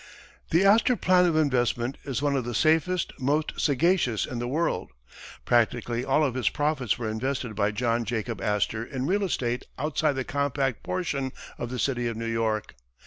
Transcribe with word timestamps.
The 0.49 0.65
Astor 0.65 0.95
plan 0.95 1.27
of 1.27 1.35
investment 1.35 1.99
is 2.05 2.23
one 2.23 2.35
of 2.35 2.43
the 2.43 2.55
safest, 2.55 3.13
most 3.19 3.51
sagacious 3.57 4.25
in 4.25 4.39
the 4.39 4.47
world. 4.47 4.89
Practically 5.45 6.03
all 6.03 6.23
of 6.23 6.33
his 6.33 6.49
profits 6.49 6.97
were 6.97 7.07
invested 7.07 7.55
by 7.55 7.69
John 7.69 8.03
Jacob 8.03 8.41
Astor 8.41 8.83
in 8.83 9.05
real 9.05 9.23
estate 9.23 9.67
outside 9.77 10.13
the 10.13 10.23
compact 10.23 10.81
portion 10.81 11.31
of 11.59 11.69
the 11.69 11.77
city 11.77 12.07
of 12.07 12.17
New 12.17 12.25
York. 12.25 12.73